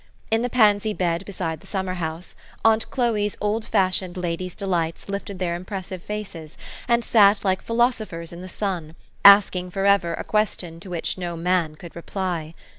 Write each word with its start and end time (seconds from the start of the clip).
In 0.31 0.41
the' 0.41 0.49
pansy 0.49 0.93
bed 0.95 1.23
beside 1.25 1.59
the 1.59 1.67
summer 1.67 1.93
house, 1.93 2.33
aunt 2.65 2.89
Chloe's 2.89 3.37
old 3.39 3.65
fashioned 3.65 4.17
lady's 4.17 4.55
delights 4.55 5.09
lifted 5.09 5.37
their 5.37 5.53
impressive 5.53 6.01
faces, 6.01 6.57
and 6.87 7.03
sat 7.03 7.45
like 7.45 7.61
philosophers 7.61 8.33
in 8.33 8.41
the 8.41 8.49
sun, 8.49 8.95
asking 9.23 9.69
forever 9.69 10.15
a 10.15 10.23
question 10.23 10.79
to 10.79 10.89
which 10.89 11.19
no 11.19 11.37
man 11.37 11.75
could 11.75 11.95
reply. 11.95 12.55